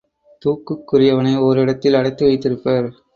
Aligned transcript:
தூக்குக்குரியவனை 0.41 1.33
ஓர் 1.39 1.57
இடத்தில் 1.57 1.93
அடைத்து 1.93 2.25
வைத்திருப்பர். 2.25 2.87